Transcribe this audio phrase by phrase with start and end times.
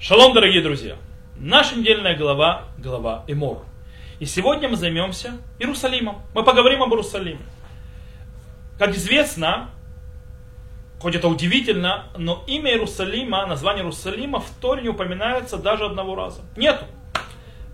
[0.00, 0.94] Шалом, дорогие друзья!
[1.40, 3.64] Наша недельная глава, глава Эмор.
[4.20, 6.22] И сегодня мы займемся Иерусалимом.
[6.36, 7.40] Мы поговорим об Иерусалиме.
[8.78, 9.70] Как известно,
[11.00, 16.42] хоть это удивительно, но имя Иерусалима, название Иерусалима в Торе не упоминается даже одного раза.
[16.56, 16.84] Нету.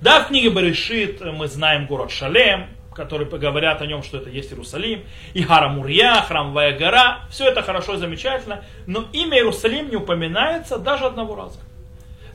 [0.00, 4.50] Да, в книге Берешит мы знаем город Шалем, которые говорят о нем, что это есть
[4.50, 5.04] Иерусалим,
[5.34, 10.78] и Гара Мурья, храмовая гора, все это хорошо и замечательно, но имя Иерусалим не упоминается
[10.78, 11.60] даже одного раза.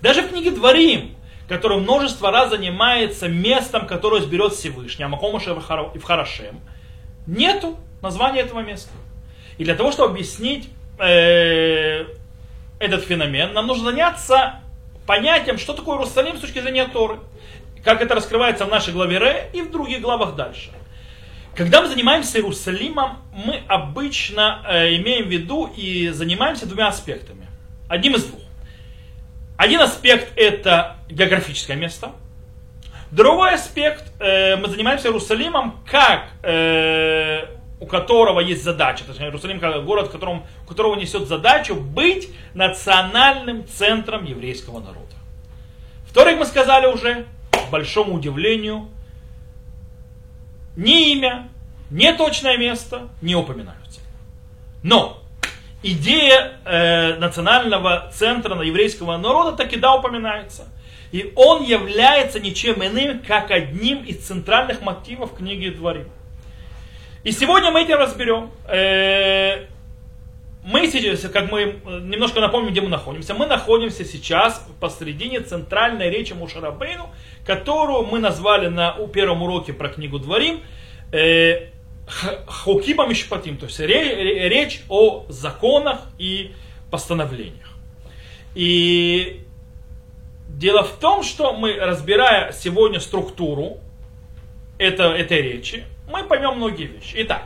[0.01, 1.15] Даже в книге Дворим,
[1.47, 5.51] который множество раз занимается местом, которое сберет Всевышний, Амакомыша
[5.93, 6.61] и в Харашем,
[7.25, 8.91] нету названия этого места.
[9.57, 10.69] И для того, чтобы объяснить
[10.99, 12.05] э,
[12.79, 14.61] этот феномен, нам нужно заняться
[15.05, 17.19] понятием, что такое Иерусалим с точки зрения Торы.
[17.83, 20.71] Как это раскрывается в нашей главе Ре и в других главах дальше.
[21.55, 27.47] Когда мы занимаемся Иерусалимом, мы обычно э, имеем в виду и занимаемся двумя аспектами.
[27.89, 28.41] Одним из двух.
[29.69, 32.13] Один аспект это географическое место.
[33.11, 37.45] Другой аспект, э, мы занимаемся Иерусалимом, как э,
[37.79, 43.67] у которого есть задача, точнее Иерусалим как город, котором, у которого несет задачу быть национальным
[43.67, 45.13] центром еврейского народа.
[46.07, 48.89] Вторых мы сказали уже, к большому удивлению,
[50.75, 51.47] ни имя,
[51.91, 54.01] ни точное место не упоминаются.
[54.81, 55.21] Но
[55.83, 60.67] идея э, национального центра еврейского народа таки да упоминается.
[61.11, 66.09] И он является ничем иным, как одним из центральных мотивов книги Дворим.
[67.23, 68.51] И сегодня мы этим разберем.
[68.67, 69.65] Э,
[70.63, 73.33] мы сейчас, как мы немножко напомним, где мы находимся.
[73.33, 77.09] Мы находимся сейчас посредине центральной речи Мушарабейну,
[77.45, 80.61] которую мы назвали на первом уроке про книгу Дворим
[81.11, 81.68] э,
[82.47, 86.53] Хукима Мишпатим, то есть речь о законах и
[86.89, 87.69] постановлениях.
[88.55, 89.41] И
[90.47, 93.77] дело в том, что мы, разбирая сегодня структуру
[94.77, 97.15] это, этой речи, мы поймем многие вещи.
[97.19, 97.43] Итак,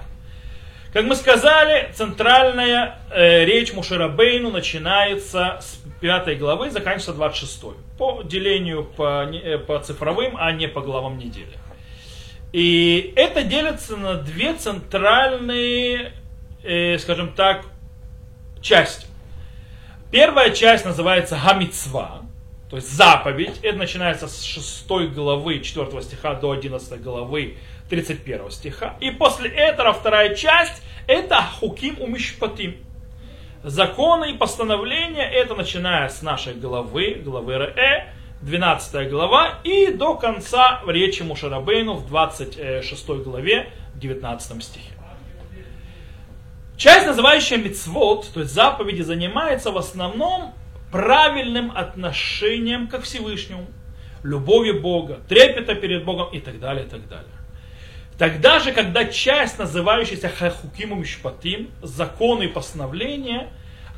[0.93, 7.63] как мы сказали, центральная э, речь Мушерабейну начинается с 5 главы, заканчивается 26.
[7.97, 11.57] По делению по, э, по цифровым, а не по главам недели.
[12.53, 16.13] И это делится на две центральные,
[16.63, 17.65] э, скажем так,
[18.61, 19.07] части.
[20.11, 22.21] Первая часть называется Хамицва,
[22.69, 23.59] то есть заповедь.
[23.63, 27.57] Это начинается с 6 главы 4 стиха до 11 главы
[27.89, 28.97] 31 стиха.
[28.99, 32.77] И после этого вторая часть это Хуким Умишпатим.
[33.63, 40.81] Законы и постановления, это начиная с нашей главы, главы Ре, 12 глава, и до конца
[40.85, 44.91] речи Мушарабейну в 26 главе, 19 стихе.
[46.75, 50.53] Часть, называющая мицвод, то есть заповеди, занимается в основном
[50.91, 53.65] правильным отношением к Всевышнему,
[54.23, 57.31] любовью Бога, трепета перед Богом и так далее, и так далее.
[58.17, 63.49] Тогда же, когда часть, называющаяся Хахукиму Мишпатим, законы и постановления,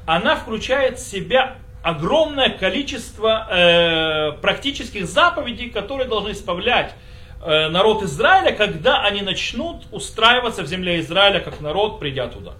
[0.05, 6.95] она включает в себя огромное количество э, практических заповедей, которые должны исправлять
[7.45, 12.53] э, народ Израиля, когда они начнут устраиваться в земле Израиля как народ, придя туда.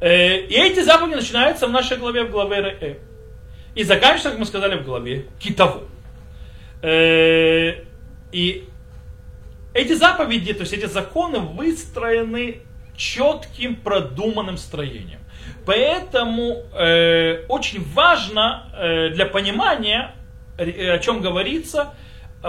[0.00, 2.98] Э, и эти заповеди начинаются в нашей главе, в главе Ре.
[3.76, 5.84] И заканчиваются, как мы сказали, в главе Китову.
[6.82, 7.84] Э,
[8.32, 8.68] и
[9.74, 12.62] эти заповеди, то есть эти законы выстроены
[12.96, 15.20] четким продуманным строением.
[15.68, 20.14] Поэтому э, очень важно э, для понимания,
[20.56, 21.92] э, о чем говорится,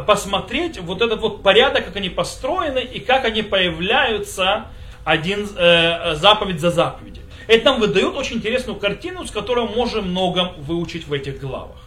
[0.08, 4.68] посмотреть вот этот вот порядок, как они построены и как они появляются
[5.04, 7.24] один э, заповедь за заповедью.
[7.48, 11.82] Это нам выдает очень интересную картину, с которой можем многом выучить в этих главах.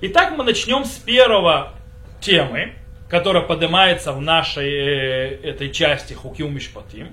[0.00, 1.74] Итак, мы начнем с первого
[2.22, 2.72] темы,
[3.10, 7.08] которая поднимается в нашей э, этой части Хукиум Мишпатим.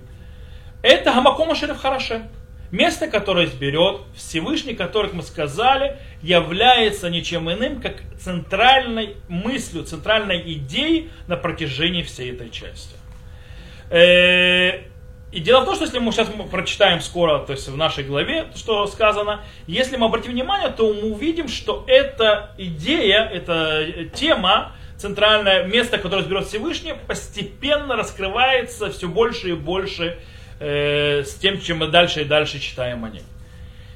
[0.81, 2.29] Это Гамакома Шериф Харашем.
[2.71, 11.09] Место, которое изберет Всевышний, которых мы сказали, является ничем иным, как центральной мыслью, центральной идеей
[11.27, 12.95] на протяжении всей этой части.
[13.89, 14.81] Э,
[15.31, 18.47] и дело в том, что если мы сейчас прочитаем скоро, то есть в нашей главе,
[18.55, 25.63] что сказано, если мы обратим внимание, то мы увидим, что эта идея, эта тема, центральное
[25.63, 30.19] место, которое изберет Всевышний, постепенно раскрывается все больше и больше
[30.59, 33.23] э, с тем, чем мы дальше и дальше читаем о ней.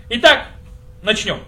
[0.10, 0.48] Итак,
[1.02, 1.40] начнем.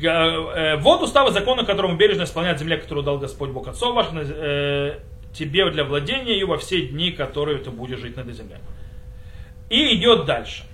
[0.00, 4.06] Э, э, вот уставы закона, которому бережно исполняет земля, которую дал Господь Бог Отцов ваш,
[4.12, 5.00] э,
[5.32, 8.58] тебе для владения и во все дни, которые ты будешь жить на этой земле.
[9.70, 10.64] И идет дальше.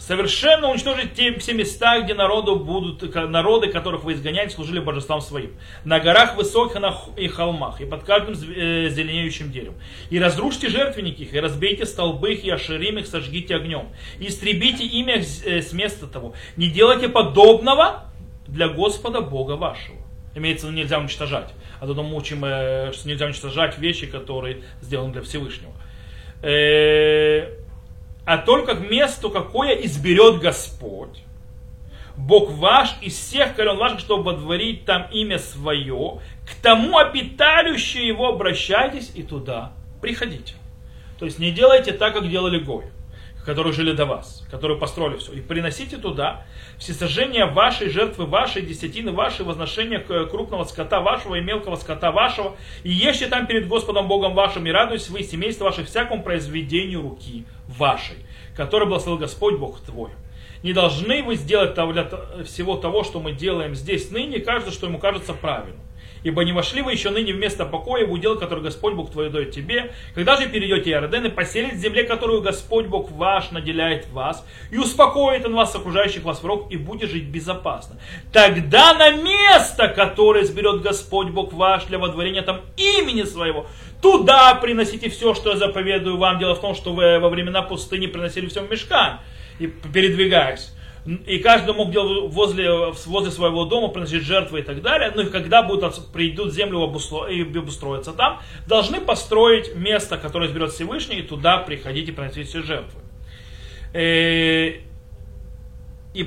[0.00, 5.54] Совершенно уничтожить те все места, где народу будут, народы, которых вы изгоняете, служили божествам своим.
[5.84, 6.80] На горах высоких
[7.16, 9.76] и холмах, и под каждым э, зеленеющим деревом.
[10.08, 13.88] И разрушьте жертвенники их, и разбейте столбы их, и оширим их, сожгите огнем.
[14.18, 16.34] И истребите имя э, с места того.
[16.56, 18.04] Не делайте подобного
[18.48, 19.98] для Господа Бога вашего.
[20.34, 21.52] Имеется нельзя уничтожать.
[21.78, 25.72] А то мы учим, э, что нельзя уничтожать вещи, которые сделаны для Всевышнего
[28.24, 31.22] а только к месту, какое изберет Господь.
[32.16, 38.28] Бог ваш из всех колен ваших, чтобы водворить там имя свое, к тому обиталищу его
[38.28, 39.72] обращайтесь и туда
[40.02, 40.54] приходите.
[41.18, 42.84] То есть не делайте так, как делали Гой
[43.44, 45.32] которые жили до вас, которые построили все.
[45.32, 46.44] И приносите туда
[46.78, 52.56] все сожжения вашей жертвы, вашей десятины, вашей возношения крупного скота вашего и мелкого скота вашего.
[52.82, 57.44] И ешьте там перед Господом Богом вашим, и радуйтесь вы, семейство ваше, всякому произведению руки
[57.76, 58.16] вашей,
[58.56, 60.10] который благословил Господь Бог твой.
[60.62, 61.74] Не должны вы сделать
[62.44, 65.80] всего того, что мы делаем здесь ныне, каждый, что ему кажется правильным
[66.22, 69.30] ибо не вошли вы еще ныне в место покоя в удел, который Господь Бог твой
[69.30, 69.92] дает тебе.
[70.14, 74.78] Когда же перейдете Иорден и поселить в земле, которую Господь Бог ваш наделяет вас, и
[74.78, 77.96] успокоит он вас, окружающих вас враг, и будет жить безопасно.
[78.32, 83.66] Тогда на место, которое сберет Господь Бог ваш для водворения там имени своего,
[84.02, 86.38] туда приносите все, что я заповедую вам.
[86.38, 89.20] Дело в том, что вы во времена пустыни приносили все в мешкан,
[89.58, 90.72] и передвигаясь
[91.06, 95.12] и каждый мог делать возле, возле своего дома, приносить жертвы и так далее.
[95.14, 96.92] Ну и когда будут, придут землю
[97.30, 102.62] и обустроятся там, должны построить место, которое изберет Всевышний, и туда приходить и приносить все
[102.62, 103.00] жертвы.
[103.92, 104.80] Э,
[106.12, 106.22] и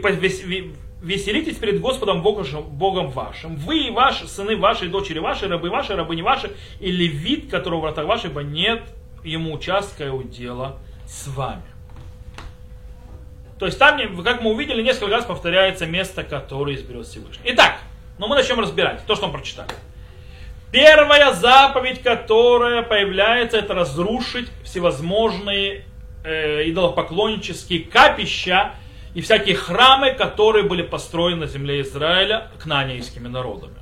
[1.02, 3.56] веселитесь перед Господом Богом, Богом вашим.
[3.58, 7.80] Вы и ваши, сыны ваши, дочери ваши, рабы ваши, рабы не ваши, и левит, которого
[7.80, 8.82] в вратах ваших, ибо нет
[9.24, 11.73] ему участка и удела с вами.
[13.64, 17.46] То есть там, как мы увидели, несколько раз повторяется место, которое изберет Всевышний.
[17.46, 17.78] Итак,
[18.20, 19.70] ну мы начнем разбирать то, что мы прочитали.
[20.74, 25.86] Первая заповедь, которая появляется, это разрушить всевозможные
[26.26, 28.74] э, идолопоклоннические капища
[29.16, 33.78] и всякие храмы, которые были построены на земле Израиля кнанейскими народами.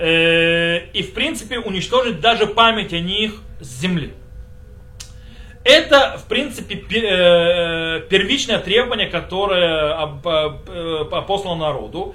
[0.00, 4.14] Э, и в принципе уничтожить даже память о них с земли.
[5.64, 12.14] Это, в принципе, э, первичное требование, которое э, послано народу,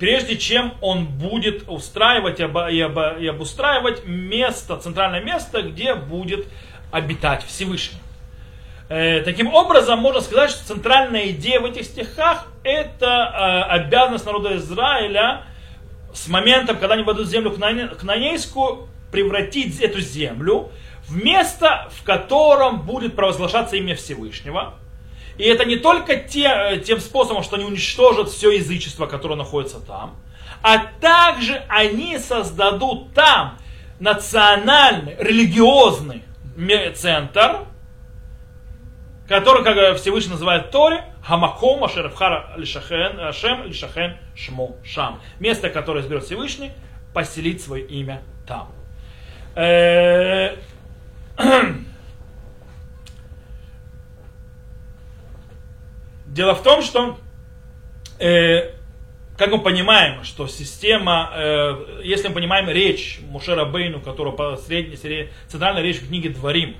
[0.00, 6.46] прежде чем он будет устраивать и обустраивать место, центральное место, где будет
[6.90, 7.98] обитать Всевышний.
[8.88, 15.42] Э, таким образом, можно сказать, что центральная идея в этих стихах– это обязанность народа Израиля
[16.14, 20.70] с моментом, когда они войдут в землю Кнанейскую, превратить эту землю
[21.06, 24.74] в место, в котором будет провозглашаться имя Всевышнего.
[25.38, 29.80] И это не только те, э, тем способом, что они уничтожат все язычество, которое находится
[29.80, 30.16] там,
[30.62, 33.58] а также они создадут там
[34.00, 36.22] национальный, религиозный
[36.94, 37.66] центр,
[39.28, 45.20] который, как Всевышний называет Торе, Хамаком Ашерфхара Лишахен, Ашем Лишахен Шмо Шам.
[45.40, 46.72] Место, которое изберет Всевышний,
[47.12, 48.70] поселить свое имя там.
[56.26, 57.18] Дело в том, что
[58.18, 58.72] э,
[59.36, 65.28] как мы понимаем, что система, э, если мы понимаем речь Мушера Бейну, которая средняя, средняя,
[65.48, 66.76] центральная речь в книге Дворим,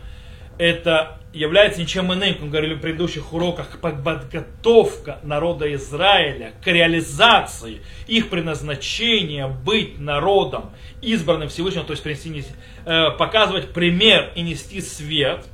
[0.58, 7.82] это является ничем иным, как мы говорили в предыдущих уроках, подготовка народа Израиля к реализации
[8.06, 10.72] их предназначения быть народом,
[11.02, 12.44] избранным Всевышним, то есть принести,
[12.86, 15.44] э, показывать пример и нести свет,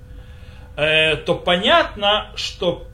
[0.77, 2.87] э, то понятно, что,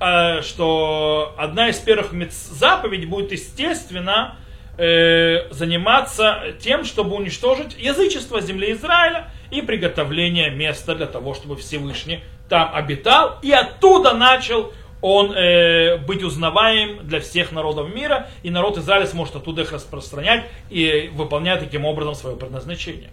[0.00, 4.36] э, что одна из первых заповедей будет, естественно,
[4.76, 12.74] заниматься тем, чтобы уничтожить язычество земли Израиля и приготовление места для того, чтобы Всевышний там
[12.74, 19.06] обитал и оттуда начал он э, быть узнаваем для всех народов мира, и народ Израиля
[19.06, 23.10] сможет оттуда их распространять и выполнять таким образом свое предназначение.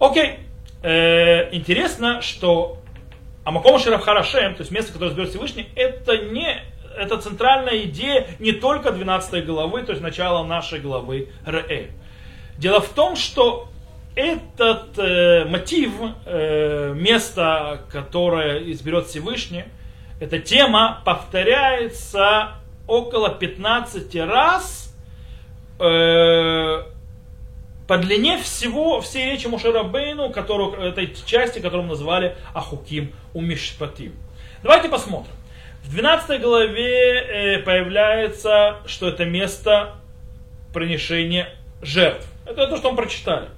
[0.00, 0.40] Окей,
[0.82, 2.78] э, интересно, что
[3.44, 6.60] Амаком Харашем, то есть место, которое изберет Всевышний, это не
[6.96, 11.92] это центральная идея не только 12 главы, то есть начала нашей главы Ре.
[12.58, 13.68] Дело в том, что
[14.14, 15.92] этот э, мотив,
[16.26, 19.64] э, место, которое изберет Всевышний,
[20.20, 22.54] эта тема повторяется
[22.86, 24.94] около 15 раз
[25.78, 26.82] э,
[27.86, 34.14] по длине всего, всей речи Мушерабейну, которую, этой части, которую мы назвали Ахуким Умишпатим.
[34.62, 35.32] Давайте посмотрим.
[35.82, 39.94] В В 12 главе появляется, что это место
[40.74, 41.48] принесения
[41.80, 42.26] жертв.
[42.44, 43.48] Это то, что мы прочитали.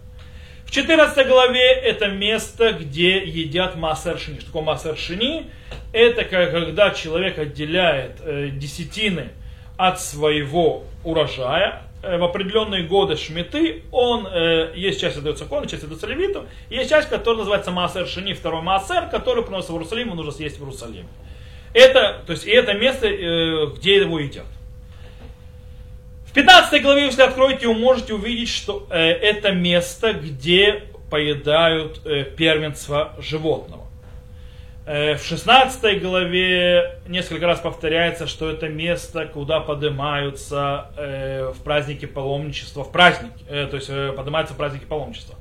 [0.72, 4.38] В 14 главе это место, где едят массер шини.
[4.38, 5.50] Что такое массер шини?
[5.92, 9.28] Это когда человек отделяет э, десятины
[9.76, 11.82] от своего урожая.
[12.02, 16.88] Э, в определенные годы шмиты, он, э, есть часть отдается кону, часть отдается левиту, есть
[16.88, 20.62] часть, которая называется массер шини, второй массер, который приносит в Иерусалим, он нужно съесть в
[20.62, 21.08] Иерусалиме.
[21.74, 24.46] Это, то есть, и это место, э, где его едят.
[26.32, 32.24] В 15 главе, если откроете, вы можете увидеть, что э, это место, где поедают э,
[32.24, 33.84] первенство животного.
[34.86, 42.06] Э, в 16 главе несколько раз повторяется, что это место, куда поднимаются э, в празднике
[42.06, 45.34] паломничества, в праздник, э, то есть э, поднимаются в праздники паломничества.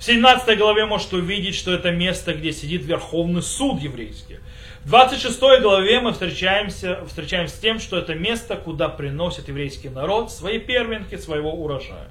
[0.00, 4.40] В 17 главе можете увидеть, что это место, где сидит Верховный суд еврейский.
[4.84, 10.30] В 26 главе мы встречаемся, встречаемся с тем, что это место, куда приносит еврейский народ
[10.30, 12.08] свои первенки своего урожая.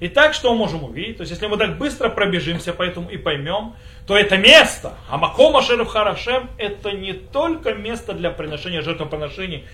[0.00, 1.16] Итак, что мы можем увидеть?
[1.16, 5.62] То есть, если мы так быстро пробежимся по этому и поймем, то это место, Амакома
[5.62, 9.64] Шерев Харашем, это не только место для приношения жертвоприношений,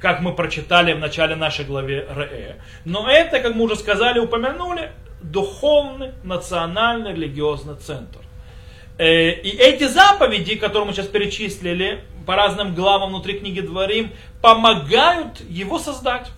[0.00, 4.92] как мы прочитали в начале нашей главы Ре, но это, как мы уже сказали, упомянули,
[5.20, 8.20] духовный, национальный, религиозный центр.
[9.00, 15.40] Э, и эти заповеди, которые мы сейчас перечислили по разным главам внутри книги Дворим, помогают
[15.48, 16.28] его создать.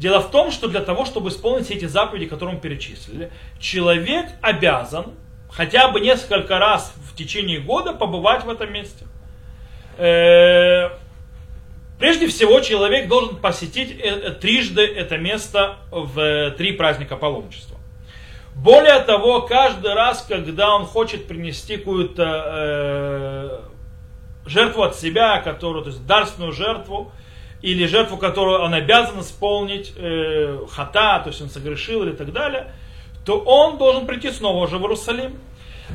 [0.00, 5.12] Дело в том, что для того, чтобы исполнить эти заповеди, которые мы перечислили, человек обязан
[5.48, 9.06] хотя бы несколько раз в течение года побывать в этом месте.
[9.96, 10.88] Э,
[12.00, 17.75] прежде всего, человек должен посетить э, трижды это место в три праздника паломничества.
[18.56, 23.60] Более того, каждый раз, когда он хочет принести какую-то э,
[24.46, 27.12] жертву от себя, которую, то есть дарственную жертву,
[27.60, 32.72] или жертву, которую он обязан исполнить, э, хата, то есть он согрешил или так далее,
[33.26, 35.38] то он должен прийти снова уже в Иерусалим.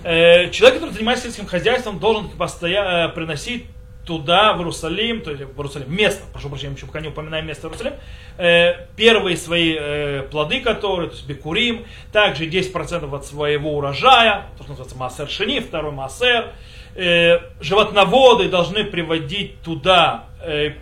[0.03, 3.65] Э, человек, который занимается сельским хозяйством, должен постоянно э, приносить
[4.05, 7.67] туда, в Иерусалим, то есть в Иерусалим, место, прошу прощения, еще пока не упоминаем место
[7.67, 7.93] Иерусалим,
[8.37, 14.63] э, первые свои э, плоды, которые, то есть бекурим, также 10% от своего урожая, то,
[14.63, 16.47] что называется массер шини, второй массер,
[16.95, 20.73] э, животноводы должны приводить туда э,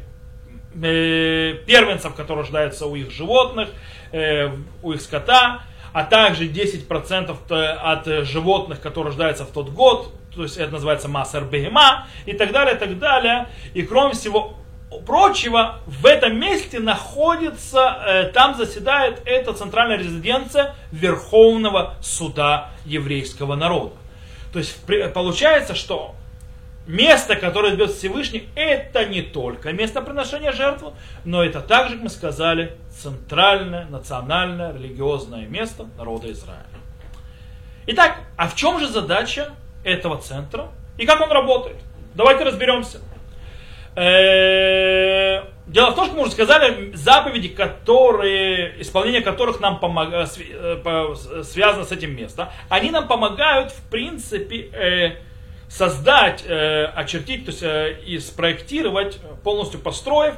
[0.82, 3.70] э, первенцев, которые рождаются у их животных,
[4.14, 4.50] э,
[4.82, 10.56] у их скота, а также 10% от животных, которые рождаются в тот год, то есть
[10.56, 13.50] это называется массер бегема и так далее, и так далее.
[13.74, 14.56] И кроме всего
[15.06, 23.96] прочего, в этом месте находится, э, там заседает эта центральная резиденция Верховного суда еврейского народа.
[24.54, 24.80] То есть
[25.14, 26.16] получается, что
[26.88, 30.94] место, которое идет Всевышний, это не только место приношения жертвы,
[31.26, 36.64] но это также, как мы сказали, центральное, национальное, религиозное место народа Израиля.
[37.88, 39.50] Итак, а в чем же задача
[39.94, 41.78] этого центра и как он работает.
[42.16, 43.00] Давайте разберемся.
[43.96, 50.26] Э, дело в том, что мы уже сказали, заповеди, которые, исполнение которых нам помог, э,
[50.86, 55.18] э, связано с этим местом, они нам помогают, в принципе,
[55.68, 60.36] создать, очертить, то есть и спроектировать, полностью построив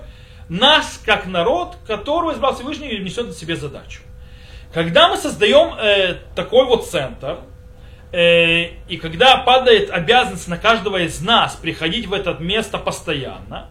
[0.50, 4.02] нас как народ, которого избрал Всевышний и несет на себе задачу.
[4.74, 7.38] Когда мы создаем такой вот центр,
[8.14, 13.70] и когда падает обязанность на каждого из нас приходить в это место постоянно,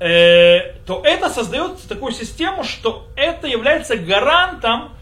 [0.00, 4.96] э, то это создает такую систему, что это является гарантом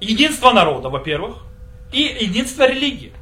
[0.00, 1.38] единства народа, во-первых,
[1.92, 3.12] и единства религии.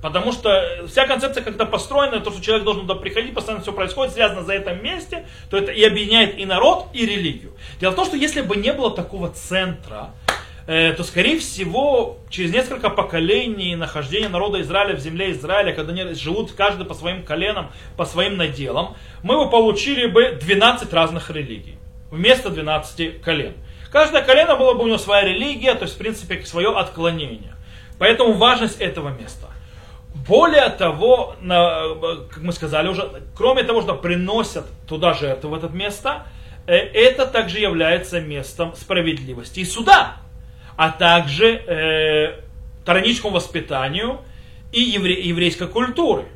[0.00, 4.14] Потому что вся концепция, когда построена, то, что человек должен туда приходить, постоянно все происходит,
[4.14, 7.56] связано за этом месте, то это и объединяет и народ, и религию.
[7.80, 10.27] Дело в том, что если бы не было такого центра, Э,
[10.68, 16.52] то, скорее всего, через несколько поколений нахождения народа Израиля в земле Израиля, когда они живут
[16.52, 21.78] каждый по своим коленам, по своим наделам, мы бы получили бы 12 разных религий
[22.10, 23.54] вместо 12 колен.
[23.90, 27.54] Каждое колено было бы у него своя религия, то есть, в принципе, свое отклонение.
[27.98, 29.46] Поэтому важность этого места.
[30.26, 36.26] Более того, как мы сказали уже, кроме того, что приносят туда жертву в это место,
[36.66, 40.16] э, это также является местом справедливости и суда
[40.78, 42.40] а также э,
[42.84, 44.20] тараническому воспитанию
[44.70, 46.26] и евре, еврейской культуры.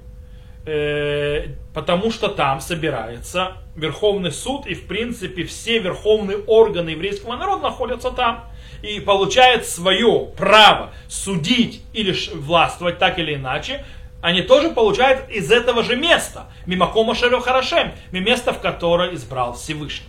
[0.66, 7.62] Э, потому что там собирается Верховный суд, и в принципе все верховные органы еврейского народа
[7.62, 8.46] находятся там.
[8.82, 13.84] И получает свое право судить или властвовать так или иначе
[14.22, 16.46] они тоже получают из этого же места.
[16.66, 20.06] Мимакома Шерю Харашем, место, в которое избрал Всевышний.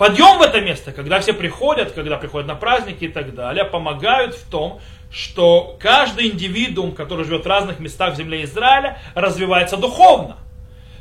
[0.00, 4.34] Подъем в это место, когда все приходят, когда приходят на праздники и так далее, помогают
[4.34, 4.80] в том,
[5.12, 10.38] что каждый индивидуум, который живет в разных местах в земле Израиля, развивается духовно.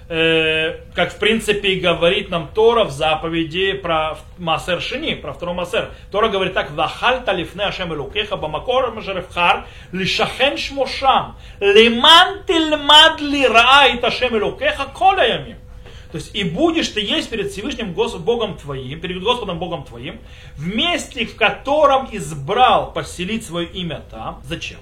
[0.09, 5.55] Э, как в принципе и говорит нам Тора в заповеди про Масер Шини, про второй
[5.55, 5.91] Масер.
[6.11, 14.03] Тора говорит так, «Вахаль талифне Ашем Элукеха бамакор мажеревхар лишахен шмошам лиман тильмад ли раит
[14.03, 15.68] Ашем Элукеха коля ямим».
[16.11, 20.19] То есть и будешь ты есть перед Всевышним Богом твоим, перед Господом Богом твоим,
[20.55, 24.41] в месте, в котором избрал поселить свое имя там.
[24.43, 24.79] Зачем?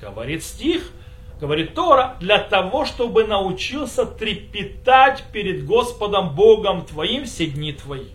[0.00, 0.92] Говорит стих,
[1.40, 8.10] говорит Тора, для того, чтобы научился трепетать перед Господом Богом твоим все дни твои.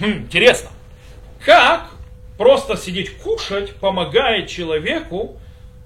[0.00, 0.70] Хм, интересно.
[1.44, 1.90] Как
[2.36, 5.36] просто сидеть кушать помогает человеку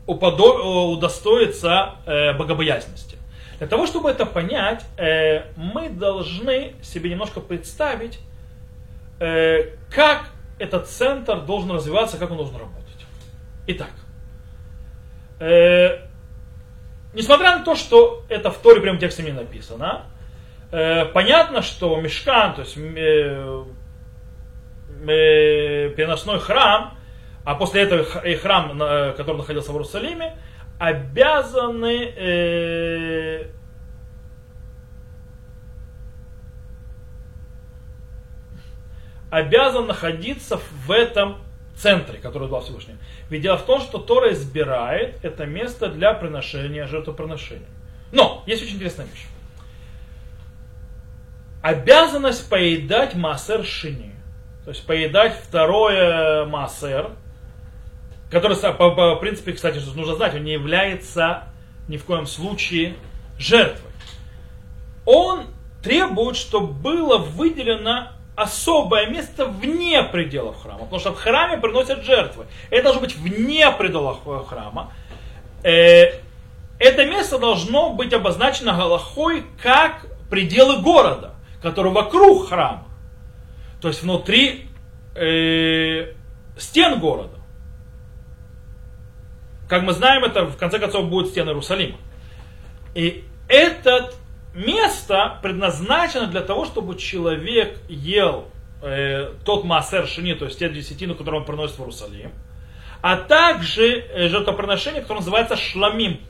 [0.07, 3.17] удостоиться э, богобоязненности?
[3.59, 8.19] Для того, чтобы это понять, э, мы должны себе немножко представить,
[9.19, 10.27] э, как
[10.59, 13.07] этот центр должен развиваться, как он должен работать.
[13.67, 13.91] Итак,
[15.41, 16.01] э,
[17.15, 20.05] несмотря на то, что это в Торе прям тексте не написано,
[20.71, 22.75] понятно, что мешкан, то есть
[25.95, 26.99] переносной храм,
[27.45, 28.77] а после этого и храм,
[29.17, 30.35] который находился в Иерусалиме,
[30.79, 33.47] обязаны э,
[39.31, 41.39] обязан находиться в этом
[41.77, 42.97] центре, который дал Всевышний.
[43.29, 47.69] Ведь дело в том, что Тора избирает это место для приношения жертвоприношения.
[48.13, 49.27] Но есть очень интересная вещь.
[51.63, 54.15] Обязанность поедать массер шини,
[54.65, 57.11] то есть поедать второе массер,
[58.31, 61.45] который, по, по принципе, кстати, нужно знать, он не является
[61.89, 62.97] ни в коем случае
[63.39, 63.91] жертвой.
[65.05, 65.45] Он
[65.83, 70.81] требует, чтобы было выделено особое место вне пределов храма.
[70.81, 72.47] Потому что в храме приносят жертвы.
[72.71, 74.93] Это должно быть вне пределов э, храма.
[75.63, 76.21] Э,
[76.79, 82.85] это место должно быть обозначено Галахой как пределы города, который вокруг храма.
[83.81, 84.69] То есть внутри
[85.15, 86.13] э,
[86.59, 87.36] стен города.
[89.69, 91.97] Как мы знаем, это в конце концов будет стены Иерусалима.
[92.95, 94.13] И это
[94.55, 98.49] место предназначено для того, чтобы человек ел
[98.83, 102.31] э, тот массер шини, то есть те десятину, которую он приносит в Иерусалим,
[103.03, 106.21] а также э, жертвоприношение, которое называется шламим.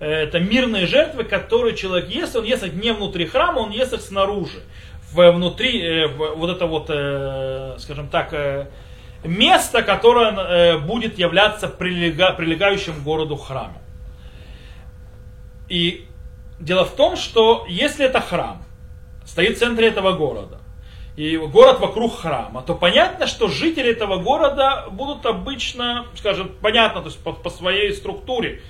[0.00, 3.92] Э, это мирные жертвы, которые человек ест, он ест их не внутри храма, он ест
[3.92, 4.62] их снаружи.
[5.12, 8.66] Внутри э, в, вот это вот, э, скажем так, э,
[9.24, 13.82] место, которое э, будет являться прилега, прилегающим городу храмом.
[15.68, 16.06] И
[16.60, 18.62] дело в том, что если это храм,
[19.24, 20.58] стоит в центре этого города,
[21.16, 27.08] и город вокруг храма, то понятно, что жители этого города будут обычно, скажем, понятно, то
[27.08, 28.62] есть по, по своей структуре,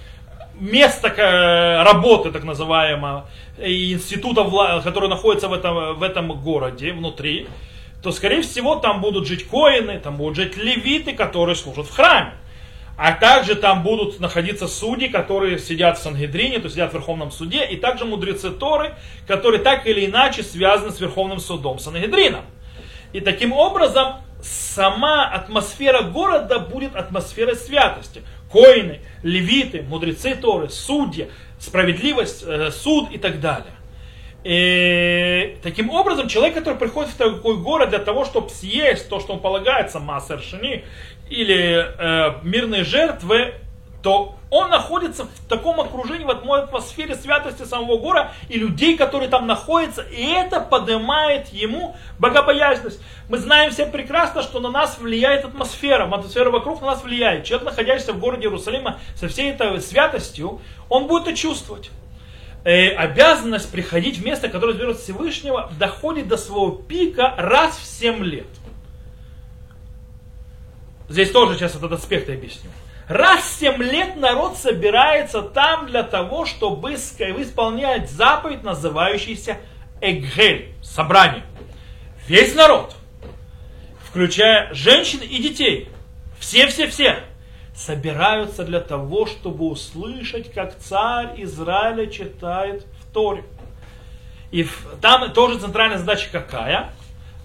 [0.58, 1.12] место
[1.84, 4.44] работы, так называемого, института,
[4.82, 7.48] который находится в этом, в этом городе, внутри,
[8.02, 12.34] то, скорее всего, там будут жить коины, там будут жить левиты, которые служат в храме.
[12.96, 17.30] А также там будут находиться судьи, которые сидят в Сангедрине, то есть сидят в Верховном
[17.30, 18.94] суде, и также мудрецы Торы,
[19.26, 22.44] которые так или иначе связаны с Верховным судом Сангедрином.
[23.12, 28.22] И таким образом сама атмосфера города будет атмосферой святости.
[28.50, 31.28] Коины, левиты, мудрецы Торы, судьи,
[31.60, 33.77] справедливость, э, суд и так далее.
[34.48, 39.34] И таким образом, человек, который приходит в такой город для того, чтобы съесть то, что
[39.34, 40.86] он полагается, массер шини,
[41.28, 43.52] или э, мирные жертвы,
[44.02, 49.28] то он находится в таком окружении, в одной атмосфере святости самого гора и людей, которые
[49.28, 53.02] там находятся, и это поднимает ему богобоязненность.
[53.28, 57.44] Мы знаем все прекрасно, что на нас влияет атмосфера, атмосфера вокруг на нас влияет.
[57.44, 61.90] Человек, находящийся в городе Иерусалима со всей этой святостью, он будет это чувствовать
[62.68, 68.22] э, обязанность приходить в место, которое изберет Всевышнего, доходит до своего пика раз в 7
[68.22, 68.46] лет.
[71.08, 72.70] Здесь тоже сейчас этот аспект я объясню.
[73.08, 79.56] Раз в 7 лет народ собирается там для того, чтобы исполнять заповедь, называющийся
[80.02, 81.44] Эггель, собрание.
[82.26, 82.94] Весь народ,
[84.06, 85.88] включая женщин и детей,
[86.38, 87.20] все-все-все,
[87.78, 93.44] собираются для того, чтобы услышать, как царь Израиля читает в Торе.
[94.50, 94.66] И
[95.00, 96.90] там тоже центральная задача какая?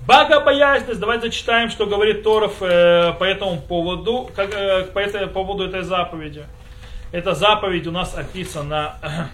[0.07, 0.99] Богобоязненность.
[0.99, 5.83] Давайте зачитаем, что говорит Торов э, по этому поводу, как, э, по этому поводу этой
[5.83, 6.45] заповеди.
[7.11, 8.95] Эта заповедь у нас описана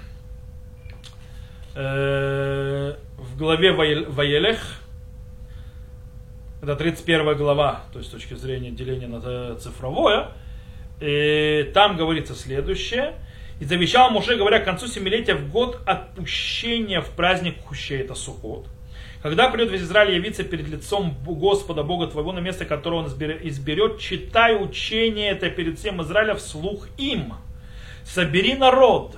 [1.75, 4.59] э, в главе Ваелех.
[6.61, 10.31] Это 31 глава, то есть с точки зрения деления на цифровое.
[11.01, 13.15] И там говорится следующее.
[13.59, 18.67] И завещал Муше, говоря, к концу семилетия в год отпущения в праздник Хущей, это Сухот.
[19.21, 23.99] Когда придет весь Израиль явиться перед лицом Господа Бога твоего на место, которое он изберет,
[23.99, 27.33] читай учение это перед всем Израиля вслух им.
[28.05, 29.17] Собери народ,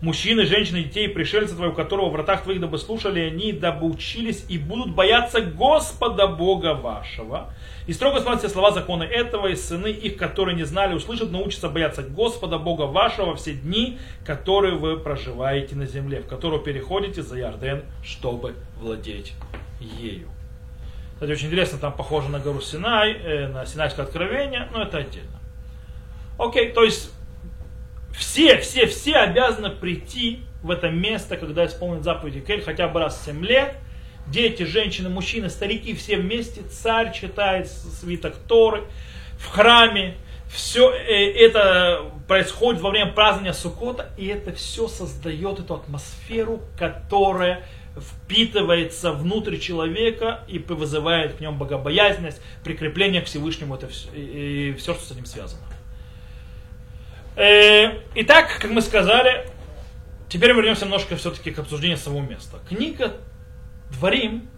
[0.00, 4.58] мужчины, женщины, детей, пришельцы твоего, которого в вратах твоих, дабы слушали они, дабы учились и
[4.58, 7.52] будут бояться Господа Бога вашего.
[7.86, 11.68] И строго смотрят все слова закона этого, и сыны их, которые не знали, услышат, научатся
[11.68, 17.38] бояться Господа Бога вашего все дни, которые вы проживаете на земле, в которую переходите за
[17.38, 19.32] Ярден, чтобы владеть
[19.80, 20.28] ею.
[21.14, 25.38] Кстати, очень интересно, там похоже на гору Синай, э, на Синайское откровение, но это отдельно.
[26.38, 27.10] Окей, то есть
[28.18, 33.20] все, все, все обязаны прийти в это место, когда исполнят заповеди Кель, хотя бы раз
[33.20, 33.76] в 7 лет.
[34.26, 36.62] Дети, женщины, мужчины, старики, все вместе.
[36.62, 38.84] Царь читает свиток Торы
[39.38, 40.16] в храме.
[40.50, 47.64] Все э, это происходит во время празднования Сукота, и это все создает эту атмосферу, которая
[47.96, 54.94] впитывается внутрь человека и вызывает в нем богобоязненность, прикрепление к Всевышнему, это все, и все,
[54.94, 55.62] что с этим связано.
[57.38, 59.46] Э, итак, как мы сказали,
[60.28, 62.58] теперь вернемся немножко все-таки к обсуждению самого места.
[62.68, 63.12] Книга
[63.92, 64.48] Дворим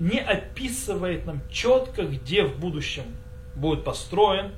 [0.00, 3.04] не описывает нам четко, где в будущем
[3.54, 4.50] будет построен,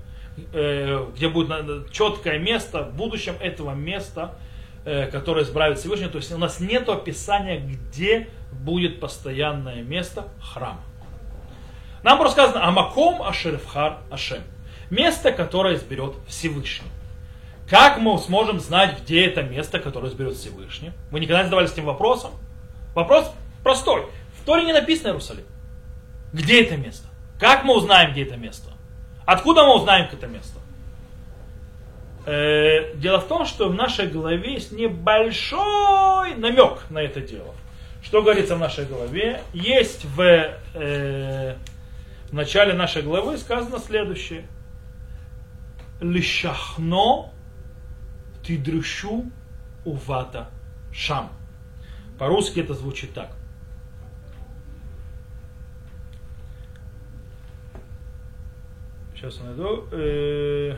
[0.54, 4.38] э, где будет четкое место в будущем этого места,
[4.86, 6.08] э, которое избрает Всевышний.
[6.08, 10.80] То есть у нас нет описания, где будет постоянное место храма.
[12.02, 14.40] Нам просто сказано Амаком Ашерфхар Ашем.
[14.88, 16.88] Место, которое изберет Всевышний.
[17.68, 20.92] Как мы сможем знать, где это место, которое изберет Всевышний?
[21.10, 22.30] Вы никогда не задавались этим вопросом?
[22.94, 23.32] Вопрос
[23.64, 24.06] простой.
[24.40, 25.44] В Торе не написано Иерусалим.
[26.32, 27.08] Где это место?
[27.40, 28.70] Как мы узнаем, где это место?
[29.24, 30.60] Откуда мы узнаем, где это место?
[32.24, 37.54] Э, дело в том, что в нашей голове есть небольшой намек на это дело.
[38.02, 39.42] Что говорится в нашей голове?
[39.52, 41.56] Есть в, э,
[42.30, 44.46] в начале нашей главы сказано следующее.
[46.00, 47.32] Лишахно
[48.46, 49.24] Тидрушу
[49.84, 50.48] увата
[50.92, 51.30] шам.
[52.18, 53.30] По-русски это звучит так.
[59.14, 59.88] Сейчас найду.
[59.90, 60.76] Э,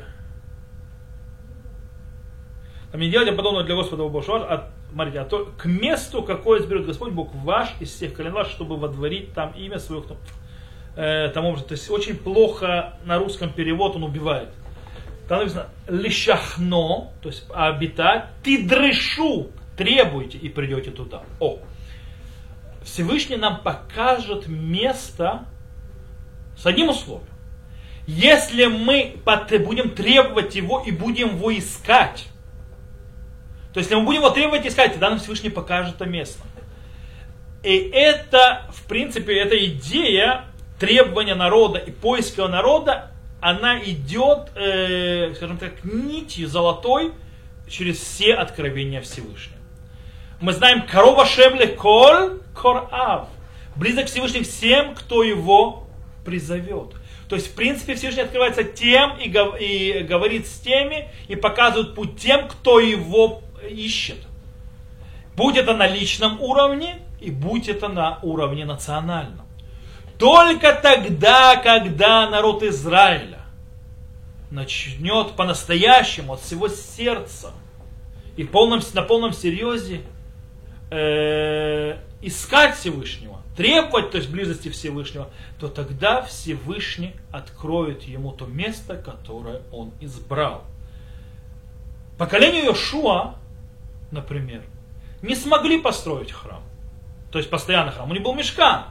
[2.91, 6.87] там не делайте подобного для Господа Бога а, смотрите, а то к месту, какое изберет
[6.87, 10.03] Господь Бог ваш из всех колен ваш, чтобы водворить там имя свое.
[10.97, 14.49] Э, там, то есть очень плохо на русском перевод он убивает.
[15.29, 21.23] Там написано лишахно, то есть обитать, ты дрышу, требуйте и придете туда.
[21.39, 21.59] О,
[22.83, 25.45] Всевышний нам покажет место
[26.57, 27.29] с одним условием.
[28.07, 32.27] Если мы будем требовать его и будем его искать,
[33.75, 36.43] то есть если мы будем его требовать и искать, тогда нам Всевышний покажет это место.
[37.63, 40.47] И это, в принципе, эта идея
[40.81, 43.11] требования народа и поиска народа,
[43.41, 47.13] она идет, э, скажем так, нитью золотой
[47.69, 49.59] через все откровения Всевышнего.
[50.41, 53.29] Мы знаем, корова шемле коль корав.
[53.77, 55.87] Близок Всевышний всем, кто его
[56.25, 56.95] призовет.
[57.29, 59.29] То есть, в принципе, Всевышний открывается тем и,
[59.61, 64.19] и говорит с теми, и показывает путь тем, кто его ищет.
[65.37, 69.48] Будь это на личном уровне, и будь это на уровне национальном.
[70.19, 73.39] Только тогда, когда народ Израиля
[74.51, 77.53] начнет по-настоящему, от всего сердца
[78.37, 80.03] и полном, на полном серьезе
[80.91, 85.29] э, искать Всевышнего, требовать, то есть близости Всевышнего,
[85.61, 90.65] то тогда Всевышний откроет ему то место, которое он избрал.
[92.19, 93.37] Поколению Йошуа,
[94.11, 94.63] например,
[95.23, 96.63] не смогли построить храм.
[97.31, 98.11] То есть постоянный храм.
[98.11, 98.85] У них был мешкан.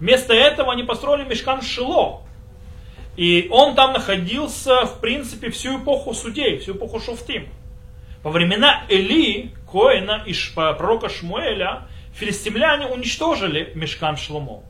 [0.00, 2.22] Вместо этого они построили мешкан Шило.
[3.16, 7.48] И он там находился, в принципе, всю эпоху судей, всю эпоху Шуфтим.
[8.22, 14.62] Во времена Эли, Коина и пророка Шмуэля, филистимляне уничтожили мешкан Шломо.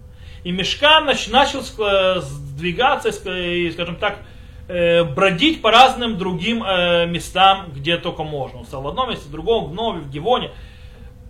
[0.45, 4.19] И мешкан начал сдвигаться, и, скажем так,
[4.69, 8.61] э, бродить по разным другим э, местам, где только можно.
[8.61, 10.53] Он стал в одном месте, в другом, в Нове, в Гивоне.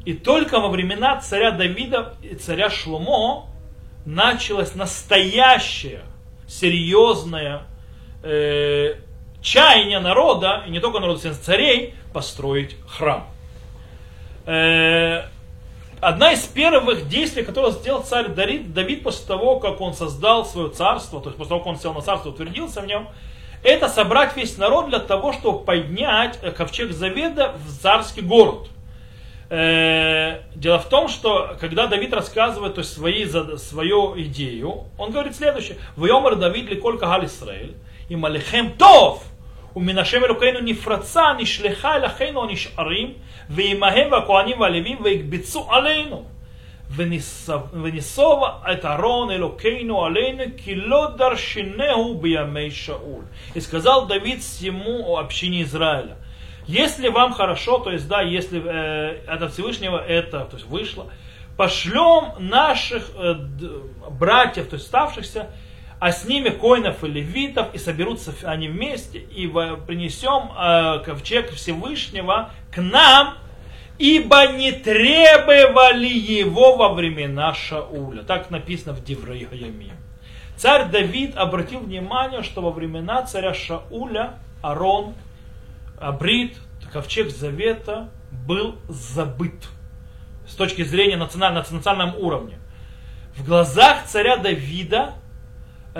[0.04, 3.47] И только во времена царя Давида и царя Шломо
[4.08, 6.00] началась настоящая,
[6.46, 7.64] серьезная,
[8.22, 8.94] э,
[9.42, 13.28] чаяния народа, и не только народа, царей, построить храм.
[14.46, 15.24] Э,
[16.00, 20.70] одна из первых действий, которое сделал царь Давид, Давид после того, как он создал свое
[20.70, 23.08] царство, то есть после того, как он сел на царство, утвердился в нем,
[23.62, 28.68] это собрать весь народ для того, чтобы поднять ковчег Заведа в царский город.
[29.49, 33.25] Э, дело в том, что когда Давид рассказывает то есть, свои,
[33.57, 35.77] свою идею, он говорит следующее.
[35.95, 37.75] «Вьомер Давид ликоль кагаль Исраэль,
[38.09, 39.23] и малихем тов,
[39.75, 43.13] ומן השם אלוקינו נפרצה נשלחה אל אחינו הנשארים
[43.49, 46.25] ועמהם והכהנים והלווים ויקבצו עלינו
[47.73, 53.23] וניסוב את אהרון אלוקינו עלינו כי לא דרשנהו בימי שאול.
[53.55, 56.15] И сказал Давид всему общине Израиля,
[56.68, 61.10] если вам хорошо, то есть да, если э, от Всевышнего это то есть вышло,
[61.56, 63.34] пошлем наших э,
[64.10, 65.48] братьев, то есть ставшихся,
[65.98, 72.50] а с ними коинов и левитов, и соберутся они вместе, и принесем э, ковчег Всевышнего
[72.70, 73.38] к нам,
[73.96, 78.24] ибо не требовали его во времена Шауля.
[78.24, 79.48] Так написано в Диврей
[80.58, 85.14] Царь Давид обратил внимание, что во времена царя Шауля Арон,
[86.00, 86.56] Абрит,
[86.92, 88.10] ковчег Завета
[88.46, 89.68] был забыт
[90.46, 92.58] с точки зрения национального, на национальном уровне.
[93.36, 95.14] В глазах царя Давида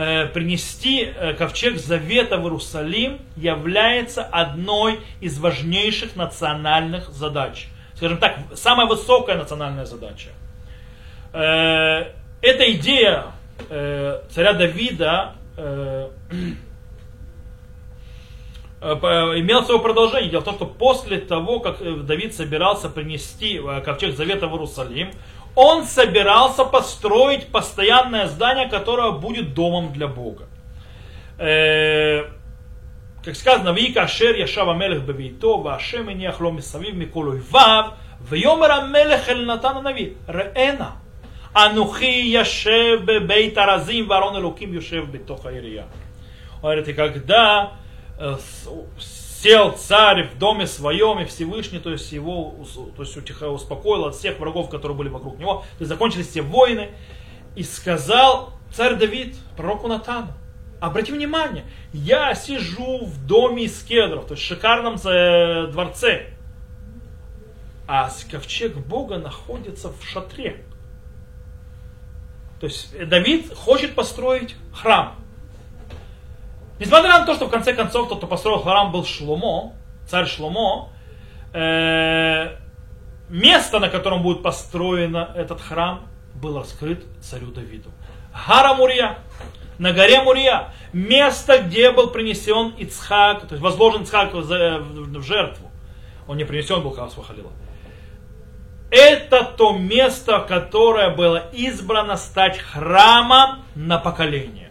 [0.00, 7.66] Э, принести э, ковчег завета в Иерусалим является одной из важнейших национальных задач.
[7.94, 10.28] Скажем так, самая высокая национальная задача.
[11.32, 13.32] Э, эта идея
[13.68, 15.32] царя Давида
[18.81, 20.29] имел свое продолжение.
[20.29, 25.11] Дело в том, что после того, как Давид собирался принести ковчег завета в Иерусалим,
[25.55, 30.47] он собирался построить постоянное здание, которое будет домом для Бога.
[31.37, 32.23] Э,
[33.23, 39.29] как сказано, Вика Ашер Яшава Мелех Бевейто, Вашем Иниах Ло Мисавив Микол Ойвав, ויאמר המלך
[39.29, 40.89] אל נתן הנביא, ראנה,
[41.55, 45.83] אנוכי יושב בבית ארזים וארון אלוקים יושב בתוך העירייה.
[46.61, 47.71] Говорит, и когда
[49.42, 52.54] сел царь в доме своем, и Всевышний, то есть его
[52.96, 56.90] то есть успокоил от всех врагов, которые были вокруг него, то есть закончились все войны,
[57.54, 60.32] и сказал царь Давид пророку Натану,
[60.80, 66.30] обрати внимание, я сижу в доме из кедров, то есть в шикарном э, дворце,
[67.86, 70.62] а ковчег Бога находится в шатре.
[72.60, 75.14] То есть Давид хочет построить храм.
[76.78, 79.72] Несмотря на то, что в конце концов тот, кто построил храм, был Шломо,
[80.06, 80.90] царь Шломо,
[81.52, 82.56] э,
[83.28, 87.90] место, на котором будет построен этот храм, было раскрыт царю Давиду.
[88.46, 89.18] Гара Мурия,
[89.78, 95.70] на горе Мурия, место, где был принесен Ицхак, то есть возложен Ицхак в жертву.
[96.28, 97.50] Он не принесен был Хасва Халила.
[98.90, 104.67] Это то место, которое было избрано стать храмом на поколение.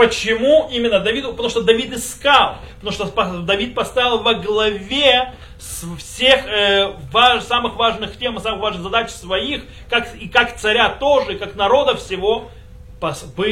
[0.00, 1.32] Почему именно Давиду?
[1.32, 2.56] Потому что Давид искал.
[2.80, 9.10] Потому что Давид поставил во главе всех э, важ, самых важных тем, самых важных задач
[9.10, 12.50] своих, как, и как царя тоже, и как народа всего,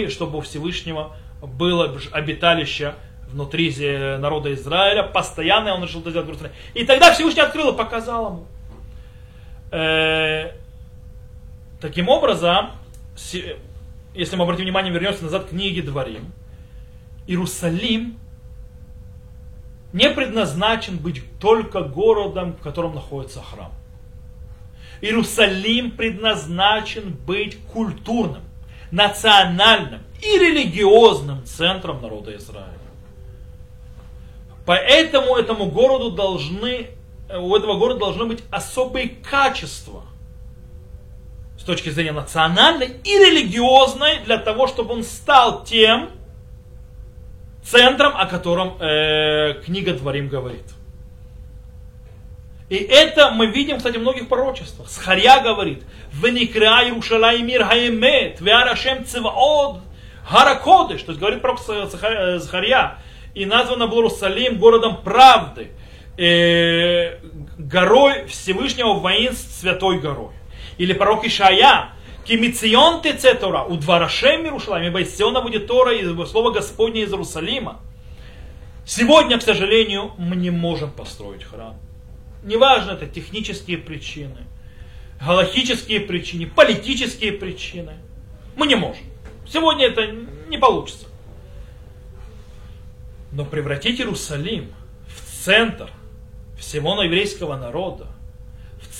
[0.09, 2.95] чтобы у Всевышнего было обиталище
[3.31, 3.71] внутри
[4.19, 6.51] народа Израиля, постоянно он решил это сделать.
[6.73, 8.47] И тогда Всевышний открыл и показал ему.
[9.71, 10.53] Э,
[11.79, 12.71] таким образом,
[14.18, 16.33] если мы обратим внимание, вернемся назад к книге Дворим,
[17.28, 18.18] Иерусалим
[19.92, 23.70] не предназначен быть только городом, в котором находится храм.
[25.00, 28.42] Иерусалим предназначен быть культурным,
[28.90, 32.72] национальным и религиозным центром народа Израиля.
[34.66, 36.88] Поэтому этому городу должны,
[37.33, 40.02] у этого города должны быть особые качества
[41.68, 46.09] точки зрения национальной и религиозной для того, чтобы он стал тем,
[47.62, 50.64] центром, о котором э, книга Творим говорит.
[52.70, 54.88] И это мы видим, кстати, в многих пророчествах.
[54.88, 59.81] Схарья говорит, «Веникра Иерушалай мир хаемет, веарашем циваод
[60.31, 61.02] гаракодыш».
[61.02, 62.96] То есть говорит пророк Захарья.
[63.35, 65.68] И названо был Иерусалим городом правды,
[66.16, 67.18] э,
[67.59, 70.38] горой Всевышнего воинств, святой горой.
[70.79, 71.91] Или пророк Ишая,
[72.25, 77.11] Кимицион теце Тора, у дворашем Иерушалаем, ибо из Сиона будет Тора, и слово Господне из
[77.11, 77.81] Иерусалима.
[78.87, 81.77] Сегодня, к сожалению, мы не можем построить храм.
[82.43, 84.47] Неважно, это технические причины,
[85.21, 87.95] галактические причины, политические причины.
[88.57, 89.05] Мы не можем.
[89.47, 90.07] Сегодня это
[90.49, 91.07] не получится.
[93.33, 94.73] Но превратить Иерусалим
[95.07, 95.91] в центр
[96.59, 98.07] всего еврейского народа,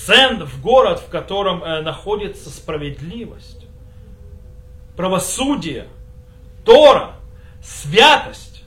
[0.09, 3.67] центр, в город, в котором э, находится справедливость,
[4.97, 5.87] правосудие,
[6.65, 7.13] Тора,
[7.63, 8.63] святость,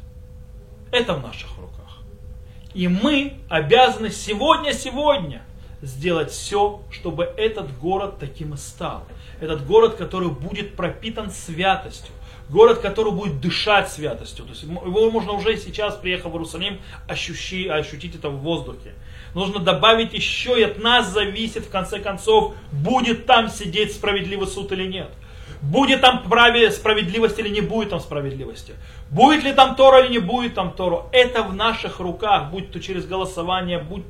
[0.92, 1.98] это в наших руках.
[2.74, 5.42] И мы обязаны сегодня-сегодня
[5.82, 9.04] сделать все, чтобы этот город таким и стал.
[9.40, 12.14] Этот город, который будет пропитан святостью.
[12.48, 14.44] Город, который будет дышать святостью.
[14.44, 18.94] То есть его можно уже сейчас, приехав в Иерусалим, ощущи, ощутить это в воздухе.
[19.34, 24.72] Нужно добавить еще, и от нас зависит, в конце концов, будет там сидеть справедливый суд
[24.72, 25.08] или нет.
[25.62, 28.74] Будет там праве справедливость или не будет там справедливости.
[29.10, 31.04] Будет ли там Тора или не будет там Тора.
[31.12, 34.02] Это в наших руках, будь то через голосование, будь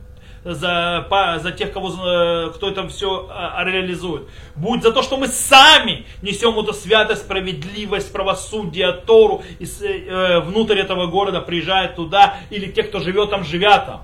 [0.45, 4.29] за, по, за тех, кого, э, кто это все а, реализует.
[4.57, 10.79] Будь за то, что мы сами несем эту святость, справедливость, правосудие, Тору и, э, внутрь
[10.79, 14.03] этого города приезжает туда, или те, кто живет там, живят там.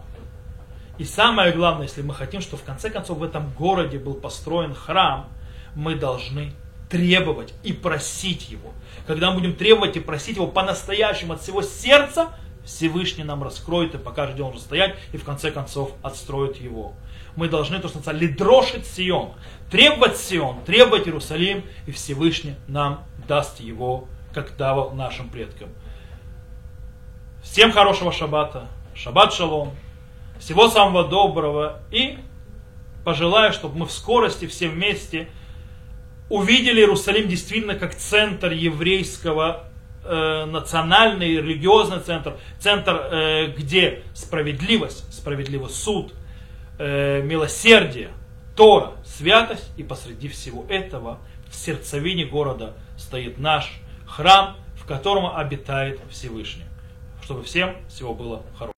[0.99, 4.75] И самое главное, если мы хотим, чтобы в конце концов в этом городе был построен
[4.75, 5.29] храм,
[5.75, 6.53] мы должны
[6.91, 8.73] требовать и просить его.
[9.07, 12.31] Когда мы будем требовать и просить его по-настоящему от всего сердца,
[12.65, 16.95] Всевышний нам раскроет и покажет, где он же стоять, и в конце концов отстроит его.
[17.37, 19.33] Мы должны, то, что называется, лидрошить Сион,
[19.71, 25.69] требовать Сион, требовать Иерусалим, и Всевышний нам даст его, как давал нашим предкам.
[27.43, 29.73] Всем хорошего шаббата, шаббат шалом,
[30.38, 32.18] всего самого доброго, и
[33.05, 35.29] пожелаю, чтобы мы в скорости все вместе
[36.29, 39.64] увидели Иерусалим действительно как центр еврейского
[40.05, 46.12] э, национальный религиозный центр, центр, э, где справедливость, справедливый суд,
[46.79, 48.11] э, милосердие,
[48.57, 53.72] Тора, святость, и посреди всего этого в сердцевине города стоит наш
[54.05, 56.64] храм, в котором обитает Всевышний.
[57.22, 58.78] Чтобы всем всего было хорошего.